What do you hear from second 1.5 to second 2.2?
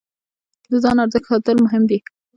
مهم دی.